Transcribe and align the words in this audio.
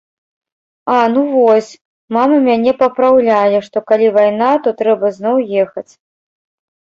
А 0.93 0.93
ну 1.15 1.21
вось, 1.33 1.67
мама 2.15 2.39
мяне 2.47 2.71
папраўляе, 2.79 3.59
што 3.67 3.77
калі 3.91 4.07
вайна, 4.17 4.49
то 4.69 4.75
трэба 4.79 5.11
зноў 5.19 5.35
ехаць. 5.65 5.87